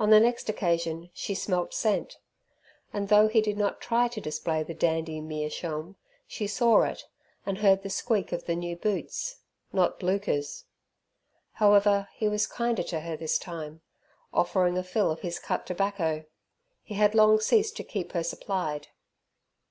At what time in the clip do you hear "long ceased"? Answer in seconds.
17.14-17.76